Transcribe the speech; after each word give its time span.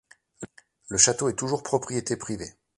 Le 0.87 0.97
château 0.97 1.29
est 1.29 1.35
toujours 1.35 1.61
propriété 1.61 2.17
privée. 2.17 2.55